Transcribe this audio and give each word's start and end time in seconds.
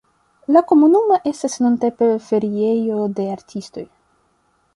La 0.55 0.61
komunumo 0.69 1.17
estas 1.31 1.57
nuntempe 1.65 2.07
feriejo 2.31 2.99
de 3.21 3.27
artistoj. 3.37 3.87